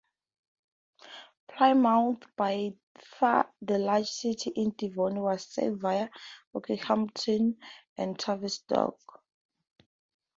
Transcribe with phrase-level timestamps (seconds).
[1.47, 6.09] Plymouth, by far the largest city in Devon, was served via
[6.55, 7.59] Okehampton
[7.99, 8.97] and Tavistock.